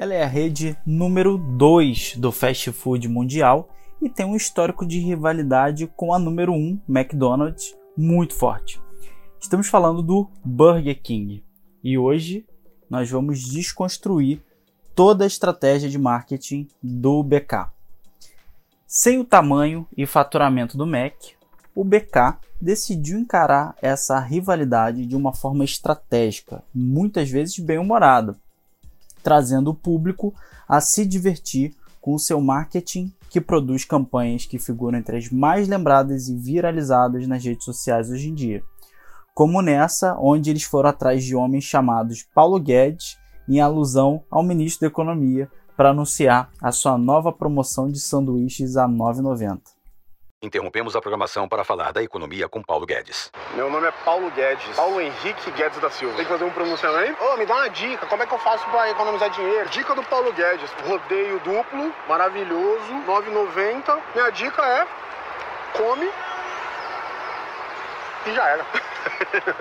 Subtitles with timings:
[0.00, 3.68] ela é a rede número 2 do fast food mundial
[4.00, 8.80] e tem um histórico de rivalidade com a número 1, McDonald's, muito forte.
[9.38, 11.44] Estamos falando do Burger King
[11.84, 12.46] e hoje
[12.88, 14.42] nós vamos desconstruir
[14.94, 17.68] toda a estratégia de marketing do BK.
[18.86, 21.12] Sem o tamanho e faturamento do Mac,
[21.74, 28.38] o BK decidiu encarar essa rivalidade de uma forma estratégica, muitas vezes bem-humorada,
[29.22, 30.34] trazendo o público
[30.68, 35.68] a se divertir com o seu marketing que produz campanhas que figuram entre as mais
[35.68, 38.62] lembradas e viralizadas nas redes sociais hoje em dia.
[39.34, 43.16] Como nessa, onde eles foram atrás de homens chamados Paulo Guedes,
[43.48, 48.86] em alusão ao ministro da Economia, para anunciar a sua nova promoção de sanduíches a
[48.86, 49.79] R$ 9,90.
[50.42, 53.30] Interrompemos a programação para falar da economia com Paulo Guedes.
[53.54, 56.16] Meu nome é Paulo Guedes, Paulo Henrique Guedes da Silva.
[56.16, 57.22] Tem que fazer um pronunciamento?
[57.22, 59.68] Ô, oh, me dá uma dica, como é que eu faço para economizar dinheiro?
[59.68, 64.00] Dica do Paulo Guedes, rodeio duplo, maravilhoso, 9,90.
[64.14, 64.86] Minha dica é,
[65.76, 66.10] come
[68.26, 68.64] e já era.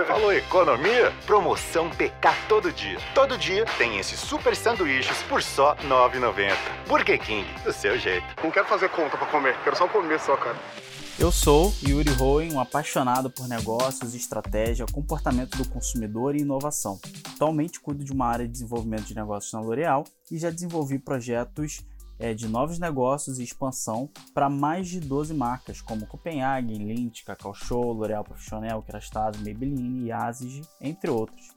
[0.07, 1.11] Falou economia?
[1.25, 2.97] Promoção PK todo dia.
[3.13, 6.55] Todo dia tem esses super sanduíches por só R$ 9,90.
[6.87, 8.25] Burger King, do seu jeito.
[8.43, 10.57] Não quero fazer conta para comer, quero só comer só, cara.
[11.19, 16.97] Eu sou Yuri Roen, um apaixonado por negócios, estratégia, comportamento do consumidor e inovação.
[17.35, 21.81] Atualmente cuido de uma área de desenvolvimento de negócios na L'Oréal e já desenvolvi projetos
[22.19, 27.53] é, de novos negócios e expansão para mais de 12 marcas, como Copenhagen, Lindt, Cacau
[27.53, 31.49] Show, L'Oréal Profissional, Kerastase, Maybelline Asis, entre outros.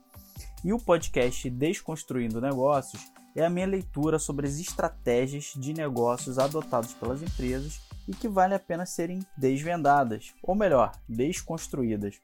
[0.64, 3.02] E o podcast Desconstruindo Negócios
[3.34, 8.54] é a minha leitura sobre as estratégias de negócios adotadas pelas empresas e que vale
[8.54, 12.20] a pena serem desvendadas, ou melhor, desconstruídas.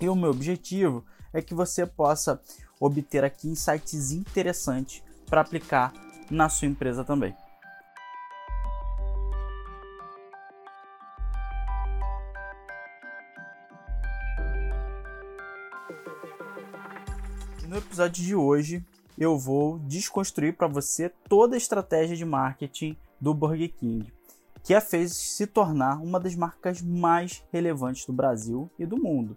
[0.00, 2.40] E o meu objetivo é que você possa
[2.80, 5.92] obter aqui insights interessantes para aplicar
[6.30, 7.34] na sua empresa também.
[17.68, 18.84] No episódio de hoje,
[19.18, 24.12] eu vou desconstruir para você toda a estratégia de marketing do Burger King,
[24.62, 29.36] que a fez se tornar uma das marcas mais relevantes do Brasil e do mundo.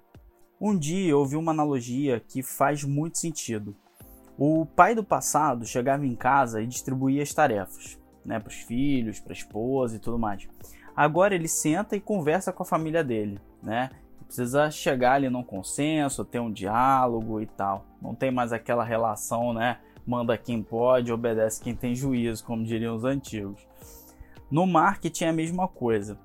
[0.59, 3.75] Um dia eu ouvi uma analogia que faz muito sentido.
[4.37, 9.19] O pai do passado chegava em casa e distribuía as tarefas, né, para os filhos,
[9.19, 10.47] para a esposa e tudo mais.
[10.95, 13.89] Agora ele senta e conversa com a família dele, né?
[14.27, 17.85] Precisa chegar ali num consenso, ter um diálogo e tal.
[18.01, 19.79] Não tem mais aquela relação, né?
[20.05, 23.65] Manda quem pode, obedece quem tem juízo, como diriam os antigos.
[24.51, 26.17] No marketing é a mesma coisa.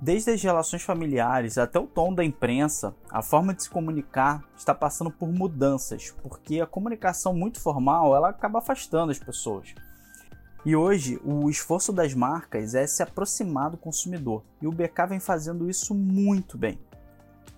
[0.00, 4.74] Desde as relações familiares até o tom da imprensa, a forma de se comunicar está
[4.74, 9.74] passando por mudanças, porque a comunicação muito formal ela acaba afastando as pessoas.
[10.66, 15.20] E hoje, o esforço das marcas é se aproximar do consumidor, e o BK vem
[15.20, 16.78] fazendo isso muito bem.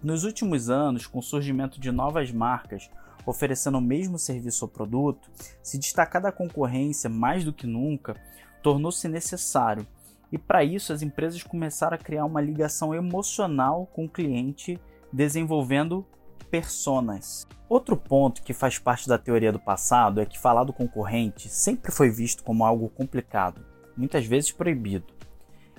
[0.02, 2.88] Nos últimos anos, com o surgimento de novas marcas
[3.30, 5.30] oferecendo o mesmo serviço ou produto,
[5.62, 8.16] se destacar da concorrência mais do que nunca
[8.62, 9.86] tornou-se necessário.
[10.32, 14.80] E para isso, as empresas começaram a criar uma ligação emocional com o cliente,
[15.12, 16.06] desenvolvendo
[16.50, 17.46] personas.
[17.68, 21.92] Outro ponto que faz parte da teoria do passado é que falar do concorrente sempre
[21.92, 23.64] foi visto como algo complicado,
[23.96, 25.06] muitas vezes proibido.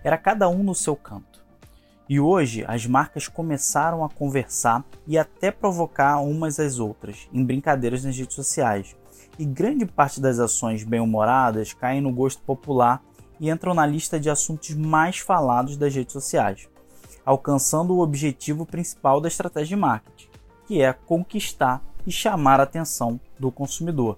[0.03, 1.28] Era cada um no seu canto.
[2.09, 8.03] E hoje as marcas começaram a conversar e até provocar umas às outras em brincadeiras
[8.03, 8.95] nas redes sociais.
[9.37, 13.03] E grande parte das ações bem-humoradas caem no gosto popular
[13.39, 16.67] e entram na lista de assuntos mais falados das redes sociais,
[17.23, 20.29] alcançando o objetivo principal da estratégia de marketing,
[20.65, 24.17] que é conquistar e chamar a atenção do consumidor.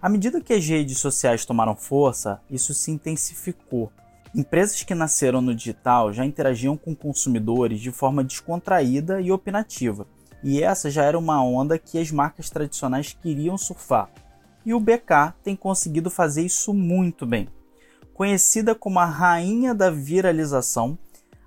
[0.00, 3.92] À medida que as redes sociais tomaram força, isso se intensificou
[4.34, 10.06] Empresas que nasceram no digital já interagiam com consumidores de forma descontraída e opinativa,
[10.42, 14.08] e essa já era uma onda que as marcas tradicionais queriam surfar.
[14.64, 17.48] E o BK tem conseguido fazer isso muito bem.
[18.14, 20.96] Conhecida como a rainha da viralização,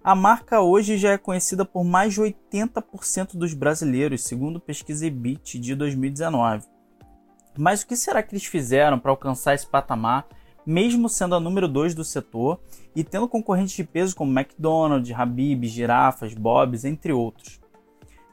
[0.04, 5.58] a marca hoje já é conhecida por mais de 80% dos brasileiros, segundo pesquisa Ebit
[5.58, 6.68] de 2019.
[7.58, 10.28] Mas o que será que eles fizeram para alcançar esse patamar
[10.66, 12.60] mesmo sendo a número 2 do setor
[12.96, 17.60] e tendo concorrentes de peso como McDonald's, Habib, Girafas, Bob's, entre outros.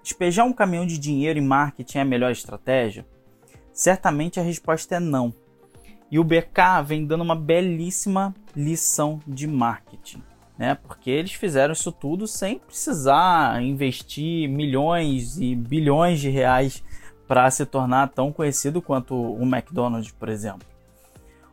[0.03, 3.06] Despejar um caminhão de dinheiro em marketing é a melhor estratégia?
[3.73, 5.32] Certamente a resposta é não.
[6.11, 10.23] E o BK vem dando uma belíssima lição de marketing,
[10.59, 10.75] né?
[10.75, 16.83] Porque eles fizeram isso tudo sem precisar investir milhões e bilhões de reais
[17.29, 20.70] para se tornar tão conhecido quanto o McDonald's, por exemplo.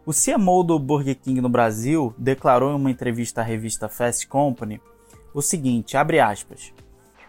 [0.08, 4.80] O CMO do Burger King no Brasil declarou em uma entrevista à revista Fast Company
[5.34, 6.72] o seguinte, abre aspas: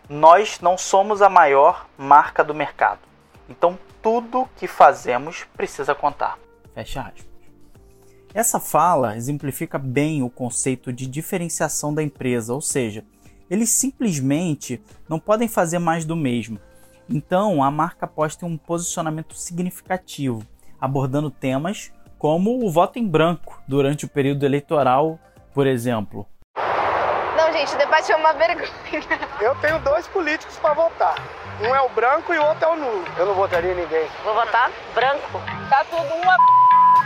[0.08, 3.00] Nós não somos a maior marca do mercado.
[3.48, 6.38] Então tudo que fazemos precisa contar.
[6.72, 7.26] Fecha aspas.
[8.32, 13.04] Essa fala exemplifica bem o conceito de diferenciação da empresa, ou seja,
[13.50, 16.60] eles simplesmente não podem fazer mais do mesmo.
[17.10, 20.46] Então, a marca pode ter um posicionamento significativo,
[20.80, 25.18] abordando temas como o voto em branco durante o período eleitoral,
[25.54, 26.26] por exemplo.
[27.36, 28.68] Não, gente, o debate é uma vergonha.
[29.40, 31.14] Eu tenho dois políticos para votar.
[31.60, 33.04] Um é o branco e o outro é o nulo.
[33.16, 34.06] Eu não votaria em ninguém.
[34.24, 35.40] Vou votar branco.
[35.70, 36.36] Tá tudo uma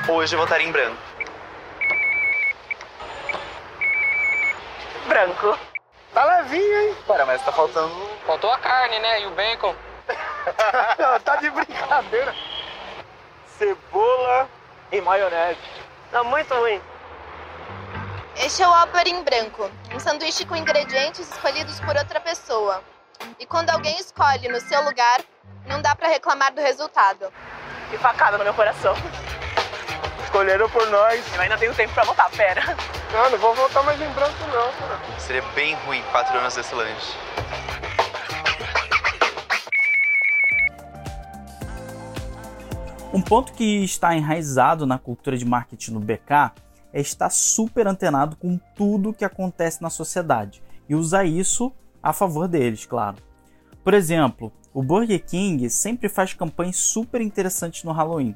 [0.08, 0.96] Hoje eu votaria em branco.
[5.06, 5.58] Branco.
[6.14, 6.96] Tá levinho, hein?
[7.06, 7.94] Cara, mas tá faltando.
[8.26, 9.22] Faltou a carne, né?
[9.22, 9.74] E o bacon.
[11.24, 12.34] tá de brincadeira.
[13.46, 14.48] Cebola
[14.92, 15.58] e maionese.
[16.10, 16.80] Tá muito ruim.
[18.36, 22.82] Este é o Whopper em branco, um sanduíche com ingredientes escolhidos por outra pessoa.
[23.38, 25.20] E quando alguém escolhe no seu lugar,
[25.66, 27.32] não dá pra reclamar do resultado.
[27.92, 28.94] E facada no meu coração.
[30.24, 31.22] Escolheram por nós.
[31.34, 32.76] Eu ainda tenho tempo pra votar, pera.
[33.12, 34.72] Não, não vou votar mais em branco, não.
[34.72, 34.98] cara.
[35.18, 37.14] Seria bem ruim quatro anos desse lanche.
[43.14, 46.52] Um ponto que está enraizado na cultura de marketing no BK
[46.94, 51.70] é estar super antenado com tudo que acontece na sociedade e usar isso
[52.02, 53.18] a favor deles, claro.
[53.84, 58.34] Por exemplo, o Burger King sempre faz campanhas super interessantes no Halloween.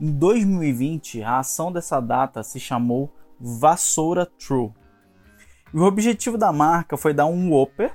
[0.00, 4.72] Em 2020, a ação dessa data se chamou Vassoura True.
[5.72, 7.94] E o objetivo da marca foi dar um Whopper,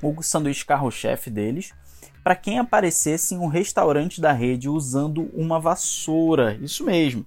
[0.00, 1.72] o sanduíche carro-chefe deles,
[2.22, 6.58] para quem aparecesse em um restaurante da rede usando uma vassoura.
[6.60, 7.24] Isso mesmo.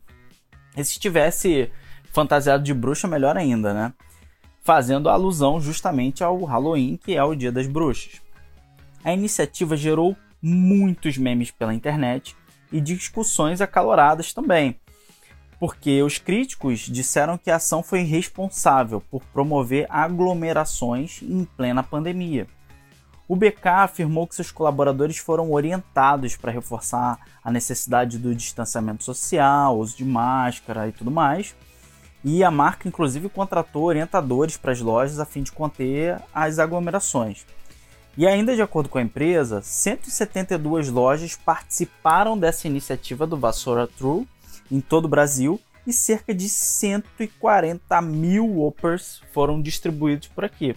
[0.75, 1.72] E se estivesse
[2.12, 3.94] fantasiado de bruxa, melhor ainda, né?
[4.62, 8.22] Fazendo alusão justamente ao Halloween, que é o Dia das Bruxas.
[9.04, 12.36] A iniciativa gerou muitos memes pela internet
[12.72, 14.80] e discussões acaloradas também,
[15.60, 22.48] porque os críticos disseram que a ação foi responsável por promover aglomerações em plena pandemia.
[23.33, 29.75] O BK afirmou que seus colaboradores foram orientados para reforçar a necessidade do distanciamento social,
[29.75, 31.56] uso de máscara e tudo mais.
[32.24, 37.44] E a marca, inclusive, contratou orientadores para as lojas a fim de conter as aglomerações.
[38.15, 44.27] E ainda de acordo com a empresa, 172 lojas participaram dessa iniciativa do Vassoura True
[44.71, 50.75] em todo o Brasil e cerca de 140 mil Whoppers foram distribuídos por aqui.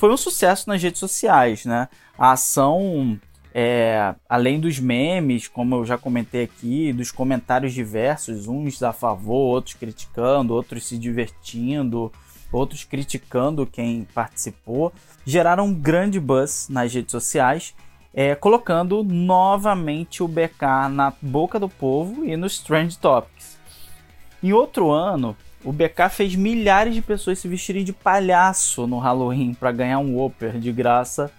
[0.00, 1.86] Foi um sucesso nas redes sociais, né?
[2.18, 3.20] A ação,
[3.52, 9.34] é, além dos memes, como eu já comentei aqui, dos comentários diversos, uns a favor,
[9.34, 12.10] outros criticando, outros se divertindo,
[12.50, 14.90] outros criticando quem participou,
[15.26, 17.74] geraram um grande buzz nas redes sociais,
[18.14, 23.58] é, colocando novamente o BK na boca do povo e nos Trend Topics.
[24.42, 29.54] Em outro ano, o BK fez milhares de pessoas se vestirem de palhaço no Halloween
[29.54, 31.30] para ganhar um Whopper de graça.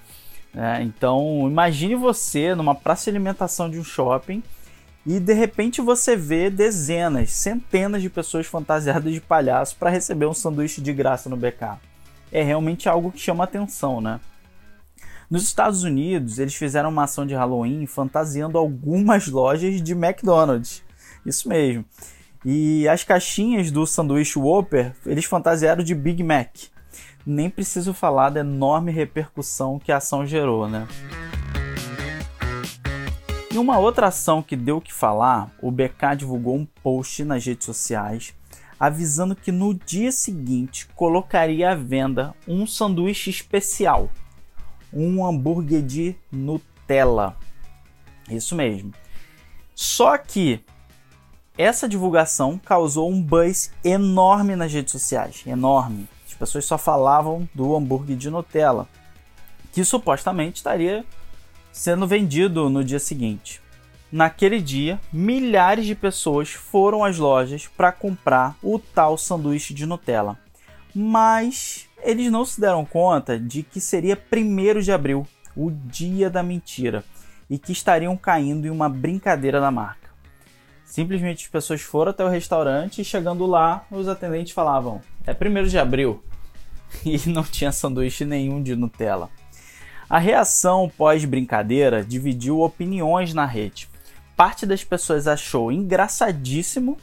[0.54, 0.84] né?
[0.84, 4.44] então, imagine você numa praça de alimentação de um shopping
[5.06, 10.34] e de repente você vê dezenas, centenas de pessoas fantasiadas de palhaço para receber um
[10.34, 11.80] sanduíche de graça no BK.
[12.32, 14.20] É realmente algo que chama atenção, né?
[15.30, 20.84] Nos Estados Unidos, eles fizeram uma ação de Halloween fantasiando algumas lojas de McDonald's.
[21.26, 21.86] Isso mesmo.
[22.44, 26.56] E as caixinhas do sanduíche Whopper, eles fantasiaram de Big Mac.
[27.26, 30.88] Nem preciso falar da enorme repercussão que a ação gerou, né?
[33.54, 37.46] Em uma outra ação que deu o que falar, o BK divulgou um post nas
[37.46, 38.34] redes sociais
[38.82, 44.10] avisando que no dia seguinte colocaria à venda um sanduíche especial,
[44.92, 47.38] um hambúrguer de Nutella.
[48.28, 48.92] Isso mesmo.
[49.76, 50.62] Só que
[51.62, 56.08] essa divulgação causou um buzz enorme nas redes sociais, enorme.
[56.28, 58.88] As pessoas só falavam do hambúrguer de Nutella,
[59.72, 61.06] que supostamente estaria
[61.72, 63.62] sendo vendido no dia seguinte.
[64.12, 70.38] Naquele dia, milhares de pessoas foram às lojas para comprar o tal sanduíche de Nutella.
[70.94, 76.42] Mas eles não se deram conta de que seria 1 de abril, o dia da
[76.42, 77.06] mentira,
[77.48, 80.01] e que estariam caindo em uma brincadeira da marca.
[80.92, 85.70] Simplesmente as pessoas foram até o restaurante e chegando lá, os atendentes falavam: "É 1
[85.70, 86.22] de abril".
[87.06, 89.30] E não tinha sanduíche nenhum de Nutella.
[90.10, 93.88] A reação pós-brincadeira dividiu opiniões na rede.
[94.36, 96.98] Parte das pessoas achou engraçadíssimo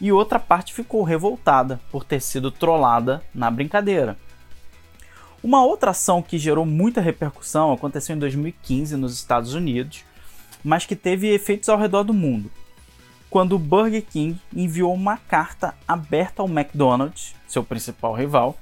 [0.00, 4.18] e outra parte ficou revoltada por ter sido trollada na brincadeira.
[5.44, 10.04] Uma outra ação que gerou muita repercussão aconteceu em 2015 nos Estados Unidos,
[10.64, 12.50] mas que teve efeitos ao redor do mundo,
[13.32, 18.58] quando o Burger King enviou uma carta aberta ao McDonald's, seu principal rival,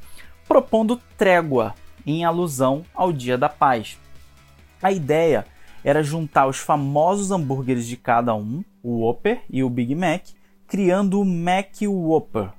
[0.46, 1.74] propondo trégua
[2.06, 3.98] em alusão ao Dia da Paz.
[4.80, 5.44] A ideia
[5.82, 10.28] era juntar os famosos hambúrgueres de cada um, o Whopper e o Big Mac,
[10.68, 12.50] criando o Mac Whopper.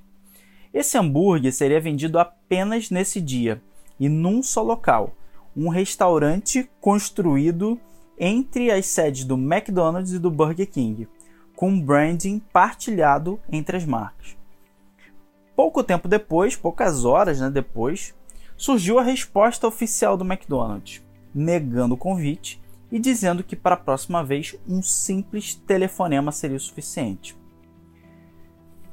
[0.74, 3.62] Esse hambúrguer seria vendido apenas nesse dia
[3.98, 5.16] e num só local,
[5.56, 7.80] um restaurante construído
[8.20, 11.08] entre as sedes do McDonald's e do Burger King,
[11.62, 14.36] com branding partilhado entre as marcas.
[15.56, 18.16] Pouco tempo depois, poucas horas né, depois,
[18.58, 22.60] surgiu a resposta oficial do McDonald's, negando o convite
[22.92, 27.38] e dizendo que para a próxima vez um simples telefonema seria o suficiente.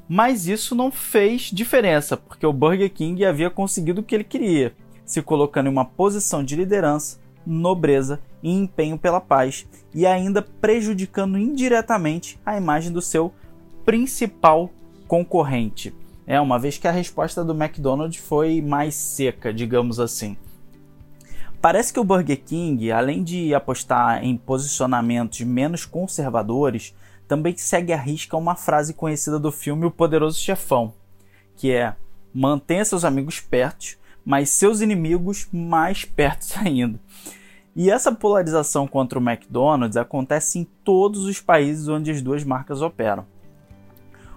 [0.07, 4.75] Mas isso não fez diferença, porque o Burger King havia conseguido o que ele queria,
[5.03, 11.37] se colocando em uma posição de liderança, nobreza e empenho pela paz, e ainda prejudicando
[11.37, 13.33] indiretamente a imagem do seu
[13.83, 14.69] principal
[15.07, 15.93] concorrente.
[16.27, 20.37] É, uma vez que a resposta do McDonald's foi mais seca, digamos assim.
[21.61, 26.95] Parece que o Burger King, além de apostar em posicionamentos menos conservadores,
[27.27, 30.93] também segue à risca uma frase conhecida do filme O Poderoso Chefão,
[31.57, 31.95] que é:
[32.33, 36.99] mantenha seus amigos perto, mas seus inimigos mais perto ainda.
[37.79, 42.81] E essa polarização contra o McDonald's acontece em todos os países onde as duas marcas
[42.81, 43.25] operam.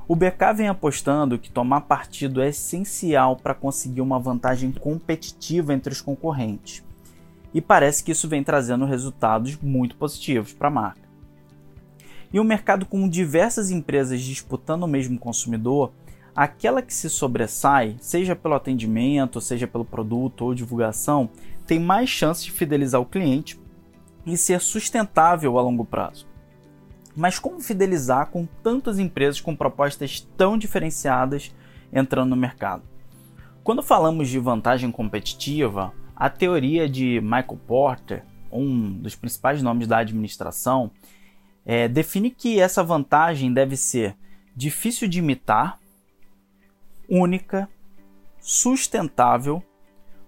[0.06, 5.92] O BK vem apostando que tomar partido é essencial para conseguir uma vantagem competitiva entre
[5.92, 6.84] os concorrentes.
[7.52, 11.02] E parece que isso vem trazendo resultados muito positivos para a marca.
[12.32, 15.90] E um mercado com diversas empresas disputando o mesmo consumidor
[16.34, 21.28] aquela que se sobressai, seja pelo atendimento, seja pelo produto ou divulgação,
[21.72, 23.58] tem mais chance de fidelizar o cliente
[24.26, 26.28] e ser sustentável a longo prazo.
[27.16, 31.50] Mas como fidelizar com tantas empresas com propostas tão diferenciadas
[31.90, 32.82] entrando no mercado?
[33.64, 39.96] Quando falamos de vantagem competitiva, a teoria de Michael Porter, um dos principais nomes da
[39.96, 40.90] administração,
[41.64, 44.14] é, define que essa vantagem deve ser
[44.54, 45.78] difícil de imitar,
[47.08, 47.66] única,
[48.38, 49.64] sustentável,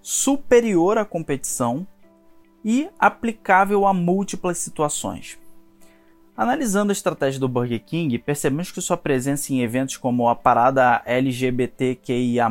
[0.07, 1.87] superior à competição
[2.63, 5.39] e aplicável a múltiplas situações.
[6.37, 11.01] Analisando a estratégia do Burger King, percebemos que sua presença em eventos como a parada
[11.07, 12.45] LGBTQIA,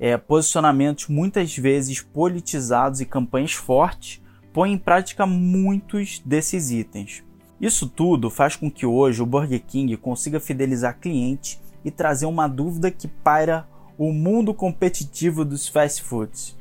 [0.00, 4.20] é, posicionamentos muitas vezes politizados e campanhas fortes,
[4.52, 7.22] põe em prática muitos desses itens.
[7.60, 12.48] Isso tudo faz com que hoje o Burger King consiga fidelizar clientes e trazer uma
[12.48, 13.68] dúvida que paira
[14.00, 16.56] o mundo competitivo dos fast foods.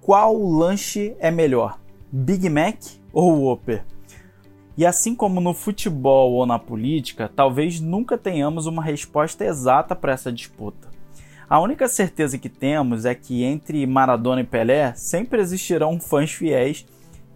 [0.00, 1.78] Qual lanche é melhor,
[2.10, 2.78] Big Mac
[3.12, 3.84] ou Whopper?
[4.74, 10.14] E assim como no futebol ou na política, talvez nunca tenhamos uma resposta exata para
[10.14, 10.88] essa disputa.
[11.46, 16.86] A única certeza que temos é que entre Maradona e Pelé sempre existirão fãs fiéis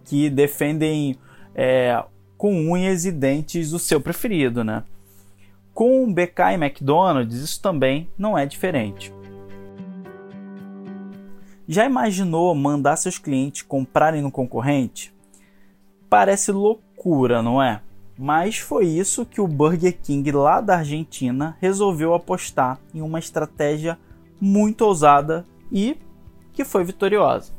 [0.07, 1.15] que defendem
[1.55, 2.03] é,
[2.39, 4.83] com unhas e dentes o seu preferido, né?
[5.75, 9.13] Com BK e McDonald's, isso também não é diferente.
[11.69, 15.13] Já imaginou mandar seus clientes comprarem no concorrente?
[16.09, 17.83] Parece loucura, não é?
[18.17, 23.99] Mas foi isso que o Burger King lá da Argentina resolveu apostar em uma estratégia
[24.41, 25.97] muito ousada e
[26.53, 27.53] que foi vitoriosa.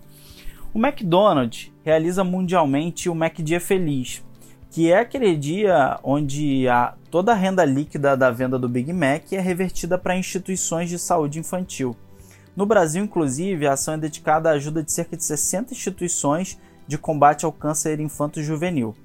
[0.74, 4.24] O McDonald's realiza mundialmente o McDia Feliz,
[4.72, 9.34] que é aquele dia onde a, toda a renda líquida da venda do Big Mac
[9.34, 11.94] é revertida para instituições de saúde infantil.
[12.58, 16.98] No Brasil, inclusive, a ação é dedicada à ajuda de cerca de 60 instituições de
[16.98, 18.96] combate ao câncer infanto-juvenil.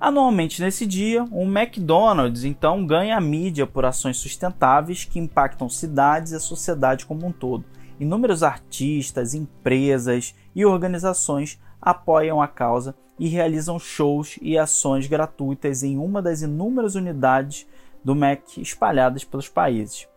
[0.00, 6.34] Anualmente nesse dia, o McDonald's então ganha mídia por ações sustentáveis que impactam cidades e
[6.34, 7.64] a sociedade como um todo.
[8.00, 15.96] Inúmeros artistas, empresas e organizações apoiam a causa e realizam shows e ações gratuitas em
[15.96, 17.64] uma das inúmeras unidades
[18.04, 20.08] do MEC espalhadas pelos países.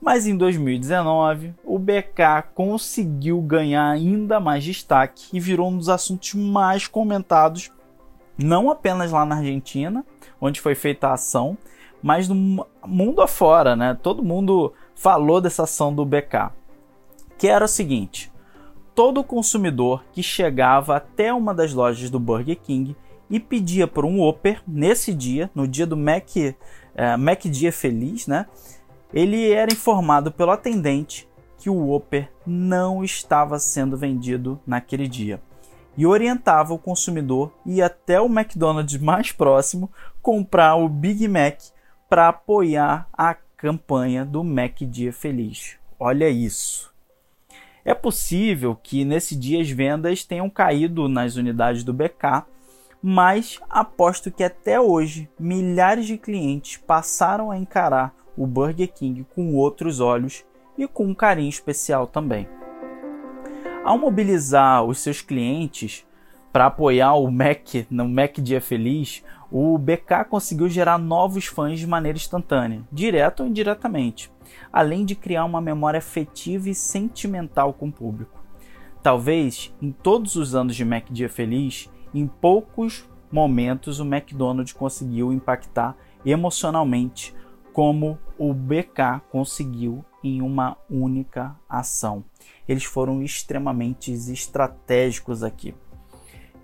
[0.00, 6.34] Mas em 2019, o BK conseguiu ganhar ainda mais destaque e virou um dos assuntos
[6.34, 7.70] mais comentados,
[8.36, 10.04] não apenas lá na Argentina,
[10.40, 11.58] onde foi feita a ação,
[12.00, 13.98] mas no mundo afora, né?
[14.00, 16.52] Todo mundo falou dessa ação do BK.
[17.36, 18.32] Que era o seguinte:
[18.94, 22.96] todo consumidor que chegava até uma das lojas do Burger King
[23.28, 28.26] e pedia por um Whopper nesse dia, no dia do Mac é, MacD é Feliz,
[28.26, 28.46] né?
[29.12, 35.40] Ele era informado pelo atendente que o Whopper não estava sendo vendido naquele dia
[35.98, 39.90] e orientava o consumidor ir até o McDonald's mais próximo
[40.22, 41.58] comprar o Big Mac
[42.08, 45.76] para apoiar a campanha do Mac Dia Feliz.
[45.98, 46.94] Olha isso.
[47.84, 52.44] É possível que nesse dia as vendas tenham caído nas unidades do BK,
[53.02, 59.52] mas aposto que até hoje milhares de clientes passaram a encarar o Burger King com
[59.54, 60.44] outros olhos
[60.78, 62.48] e com um carinho especial também.
[63.84, 66.06] Ao mobilizar os seus clientes
[66.52, 71.86] para apoiar o Mac no Mac Dia Feliz, o BK conseguiu gerar novos fãs de
[71.86, 74.30] maneira instantânea, direto ou indiretamente,
[74.72, 78.38] além de criar uma memória afetiva e sentimental com o público.
[79.02, 85.32] Talvez, em todos os anos de Mac Dia Feliz, em poucos momentos o McDonald's conseguiu
[85.32, 87.34] impactar emocionalmente
[87.72, 92.24] como o BK conseguiu em uma única ação.
[92.68, 95.74] Eles foram extremamente estratégicos aqui.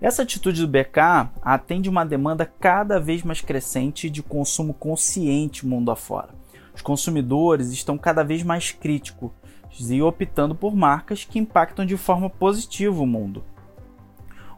[0.01, 5.91] Essa atitude do BK atende uma demanda cada vez mais crescente de consumo consciente mundo
[5.91, 6.33] afora.
[6.73, 9.31] Os consumidores estão cada vez mais críticos
[9.79, 13.43] e optando por marcas que impactam de forma positiva o mundo.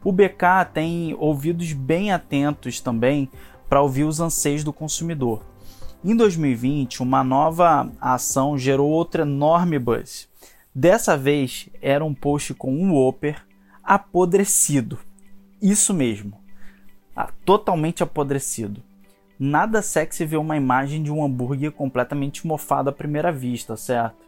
[0.03, 3.29] O BK tem ouvidos bem atentos também
[3.69, 5.43] para ouvir os anseios do consumidor.
[6.05, 10.29] Em 2020, uma nova ação gerou outro enorme buzz.
[10.73, 13.43] Dessa vez era um post com um Whopper
[13.83, 14.99] apodrecido.
[15.59, 16.39] Isso mesmo,
[17.43, 18.83] totalmente apodrecido.
[19.39, 24.27] Nada sexy ver uma imagem de um hambúrguer completamente mofado à primeira vista, certo?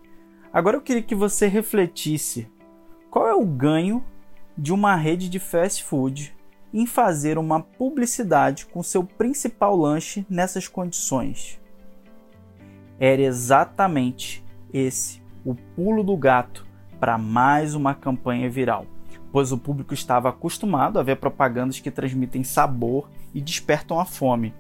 [0.52, 2.52] Agora eu queria que você refletisse
[3.12, 4.04] qual é o ganho
[4.58, 6.36] de uma rede de fast food
[6.74, 11.60] em fazer uma publicidade com seu principal lanche nessas condições.
[13.00, 16.68] Era exatamente esse o pulo do gato
[17.00, 18.86] para mais uma campanha viral,
[19.32, 24.54] pois o público estava acostumado a ver propagandas que transmitem sabor e despertam a fome.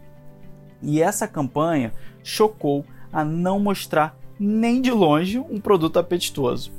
[0.82, 1.91] E essa campanha
[2.24, 6.72] chocou a não mostrar nem de longe um produto apetitoso.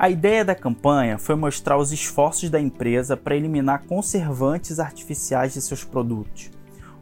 [0.00, 5.60] A ideia da campanha foi mostrar os esforços da empresa para eliminar conservantes artificiais de
[5.60, 6.50] seus produtos.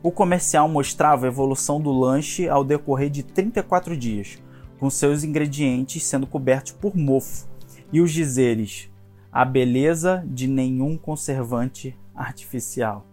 [0.02, 4.42] O comercial mostrava a evolução do lanche ao decorrer de 34 dias,
[4.80, 7.46] com seus ingredientes sendo cobertos por mofo,
[7.92, 8.90] e os dizeres:
[9.30, 13.06] a beleza de nenhum conservante artificial.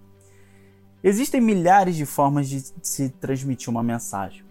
[1.04, 4.45] Existem milhares de formas de se transmitir uma mensagem.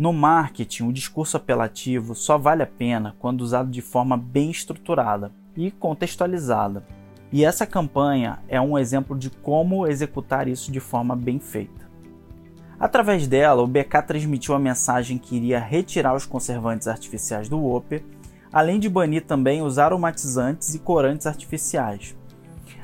[0.00, 5.30] No marketing, o discurso apelativo só vale a pena quando usado de forma bem estruturada
[5.54, 6.82] e contextualizada.
[7.30, 11.86] E essa campanha é um exemplo de como executar isso de forma bem feita.
[12.78, 18.02] Através dela, o BK transmitiu a mensagem que iria retirar os conservantes artificiais do Whopper,
[18.50, 22.16] além de banir também os aromatizantes e corantes artificiais.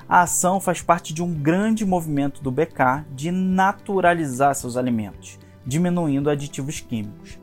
[0.07, 6.31] A ação faz parte de um grande movimento do BK de naturalizar seus alimentos diminuindo
[6.31, 7.39] aditivos químicos.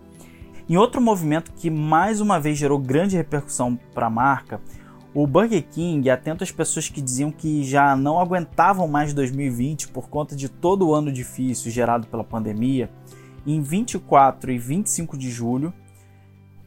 [0.70, 4.62] Em outro movimento que mais uma vez gerou grande repercussão para a marca,
[5.14, 10.10] o Burger King, atento às pessoas que diziam que já não aguentavam mais 2020 por
[10.10, 12.90] conta de todo o ano difícil gerado pela pandemia,
[13.46, 15.74] em 24 e 25 de julho,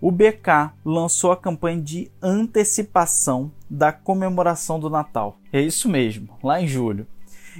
[0.01, 5.39] o BK lançou a campanha de antecipação da comemoração do Natal.
[5.51, 7.07] É isso mesmo, lá em julho,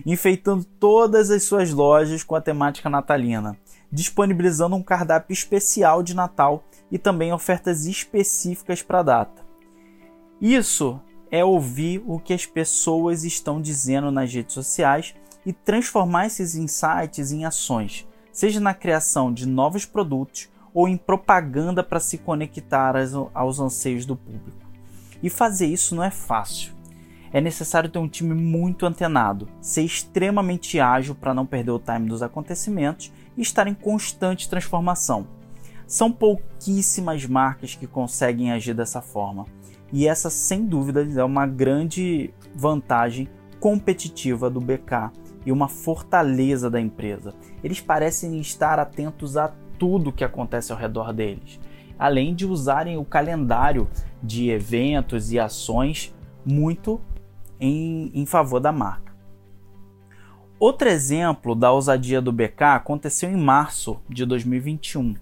[0.05, 3.57] enfeitando todas as suas lojas com a temática natalina
[3.91, 9.47] disponibilizando um cardápio especial de Natal e também ofertas específicas para a data.
[10.41, 16.55] Isso é ouvir o que as pessoas estão dizendo nas redes sociais e transformar esses
[16.55, 22.95] insights em ações, seja na criação de novos produtos ou em propaganda para se conectar
[23.33, 24.67] aos anseios do público.
[25.23, 26.75] E fazer isso não é fácil.
[27.33, 32.09] É necessário ter um time muito antenado, ser extremamente ágil para não perder o time
[32.09, 35.27] dos acontecimentos e estar em constante transformação.
[35.87, 39.47] São pouquíssimas marcas que conseguem agir dessa forma,
[39.93, 43.29] e essa, sem dúvida, é uma grande vantagem
[43.61, 45.13] competitiva do BK
[45.45, 47.35] e uma fortaleza da empresa.
[47.63, 51.61] Eles parecem estar atentos a tudo que acontece ao redor deles,
[51.99, 53.89] além de usarem o calendário
[54.23, 57.01] de eventos e ações muito
[57.61, 59.06] em, em favor da marca.
[60.59, 65.15] Outro exemplo da ousadia do BK aconteceu em março de 2021.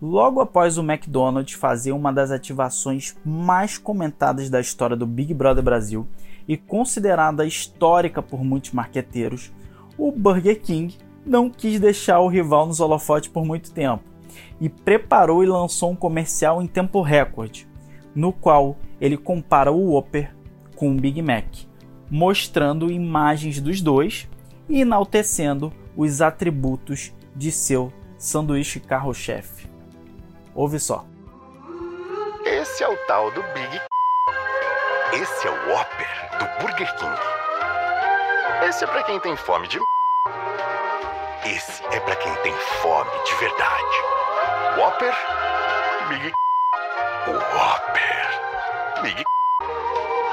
[0.00, 5.64] Logo após o McDonald's fazer uma das ativações mais comentadas da história do Big Brother
[5.64, 6.06] Brasil
[6.46, 9.50] e considerada histórica por muitos marqueteiros,
[9.96, 14.04] o Burger King não quis deixar o rival nos holofotes por muito tempo
[14.60, 17.66] e preparou e lançou um comercial em tempo recorde,
[18.14, 20.34] no qual ele compara o Whopper
[20.76, 21.46] com o Big Mac,
[22.10, 24.28] mostrando imagens dos dois
[24.72, 29.70] e enaltecendo os atributos de seu sanduíche carro-chefe.
[30.54, 31.04] Ouve só.
[32.46, 33.80] Esse é o tal do Big
[35.12, 37.20] Esse é o Whopper do Burger King.
[38.66, 39.78] Esse é pra quem tem fome de
[41.44, 43.96] Esse é pra quem tem fome de verdade.
[44.78, 45.14] Whopper,
[46.08, 46.32] Big
[47.26, 49.22] O Whopper, Big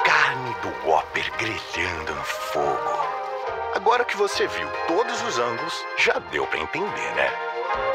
[0.06, 3.09] Carne do Whopper grelhando no fogo.
[3.76, 7.30] Agora que você viu todos os ângulos, já deu pra entender, né?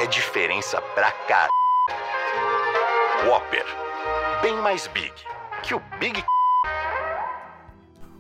[0.01, 1.49] É diferença pra cá.
[3.27, 3.67] Whopper,
[4.41, 5.13] bem mais big
[5.65, 6.23] que o Big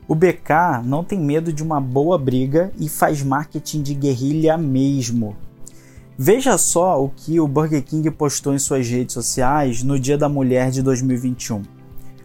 [0.08, 5.36] O BK não tem medo de uma boa briga e faz marketing de guerrilha mesmo.
[6.18, 10.28] Veja só o que o Burger King postou em suas redes sociais no Dia da
[10.28, 11.62] Mulher de 2021.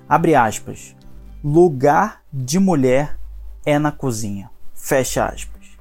[0.08, 0.96] Abre aspas.
[1.44, 3.20] Lugar de mulher
[3.64, 4.50] é na cozinha.
[4.82, 5.78] Fecha aspas.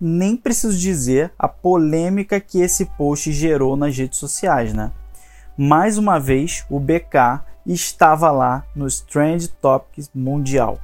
[0.00, 4.92] Nem preciso dizer a polêmica que esse post gerou nas redes sociais, né?
[5.56, 10.78] Mais uma vez, o BK estava lá nos Trend Topics Mundial.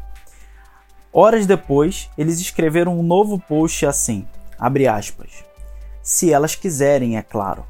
[1.12, 4.26] Horas depois, eles escreveram um novo post assim,
[4.58, 5.44] abre aspas.
[6.02, 7.64] Se elas quiserem, é claro.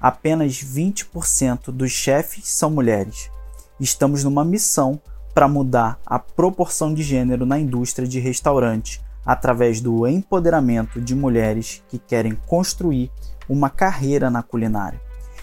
[0.00, 3.30] Apenas 20% dos chefes são mulheres.
[3.78, 5.00] Estamos numa missão
[5.32, 11.82] para mudar a proporção de gênero na indústria de restaurante através do empoderamento de mulheres
[11.88, 13.10] que querem construir
[13.48, 15.00] uma carreira na culinária.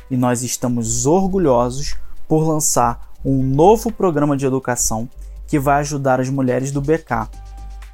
[0.10, 1.96] E nós estamos orgulhosos
[2.28, 5.10] por lançar um novo programa de educação
[5.48, 7.28] que vai ajudar as mulheres do BK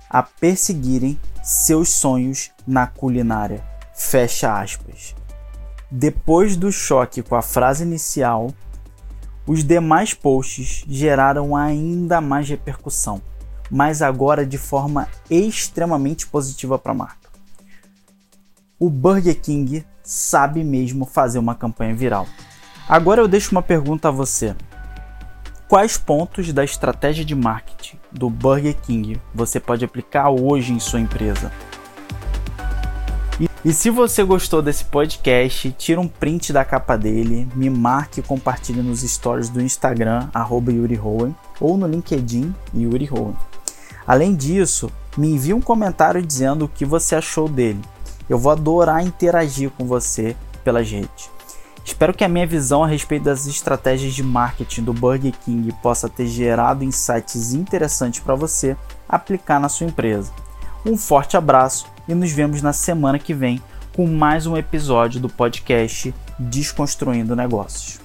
[0.10, 3.64] a perseguirem seus sonhos na culinária.
[3.94, 5.16] Fecha aspas.
[5.90, 8.52] Depois do choque com a frase inicial,
[9.48, 13.22] os demais posts geraram ainda mais repercussão,
[13.70, 17.30] mas agora de forma extremamente positiva para a marca.
[18.80, 22.28] O Burger King sabe mesmo fazer uma campanha viral.
[22.88, 24.56] Agora eu deixo uma pergunta a você.
[25.68, 31.00] Quais pontos da estratégia de marketing do Burger King você pode aplicar hoje em sua
[31.00, 31.52] empresa?
[33.66, 38.24] E, se você gostou desse podcast, tira um print da capa dele, me marque e
[38.24, 40.30] compartilhe nos stories do Instagram,
[40.70, 43.36] Yuri Hohen, ou no LinkedIn, Yuri Hohen.
[44.08, 47.82] Além disso, me envie um comentário dizendo o que você achou dele.
[48.30, 51.30] Eu vou adorar interagir com você pelas redes.
[51.84, 56.10] Espero que a minha visão a respeito das estratégias de marketing do Burger King possa
[56.10, 58.76] ter gerado insights interessantes para você
[59.08, 60.32] aplicar na sua empresa.
[60.84, 63.62] Um forte abraço e nos vemos na semana que vem
[63.96, 68.05] com mais um episódio do podcast Desconstruindo Negócios.